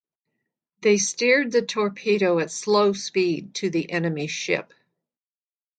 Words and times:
They 0.81 0.97
steered 0.97 1.51
the 1.51 1.61
torpedo 1.61 2.39
at 2.39 2.49
slow 2.49 2.93
speed 2.93 3.53
to 3.57 3.69
the 3.69 3.91
enemy 3.91 4.25
ship. 4.25 4.73